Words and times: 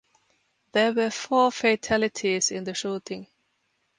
There 0.71 0.93
were 0.93 1.11
four 1.11 1.51
fatalities 1.51 2.49
in 2.49 2.63
the 2.63 2.73
shooting. 2.73 3.27